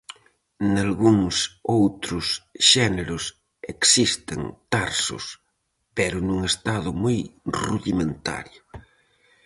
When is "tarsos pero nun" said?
4.73-6.39